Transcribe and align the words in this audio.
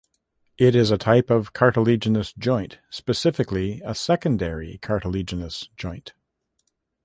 It 0.57 0.73
is 0.73 0.89
a 0.89 0.97
type 0.97 1.29
of 1.29 1.53
cartilaginous 1.53 2.33
joint, 2.33 2.79
specifically 2.89 3.83
a 3.85 3.93
secondary 3.93 4.79
cartilaginous 4.79 5.69
joint. 5.77 6.13